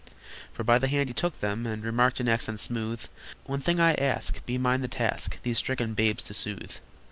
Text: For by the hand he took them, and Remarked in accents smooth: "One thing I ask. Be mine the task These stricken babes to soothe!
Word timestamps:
For 0.51 0.63
by 0.63 0.79
the 0.79 0.87
hand 0.87 1.09
he 1.09 1.13
took 1.13 1.41
them, 1.41 1.67
and 1.67 1.83
Remarked 1.83 2.19
in 2.19 2.27
accents 2.27 2.63
smooth: 2.63 3.05
"One 3.45 3.61
thing 3.61 3.79
I 3.79 3.93
ask. 3.93 4.43
Be 4.47 4.57
mine 4.57 4.81
the 4.81 4.87
task 4.87 5.37
These 5.43 5.59
stricken 5.59 5.93
babes 5.93 6.23
to 6.23 6.33
soothe! 6.33 6.73